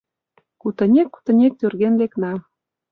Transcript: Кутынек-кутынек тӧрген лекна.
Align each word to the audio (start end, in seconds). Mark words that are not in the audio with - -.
Кутынек-кутынек 0.61 1.53
тӧрген 1.59 1.93
лекна. 2.01 2.33